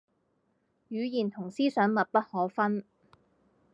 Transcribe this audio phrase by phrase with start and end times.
[0.89, 2.83] 語言同思想密不可分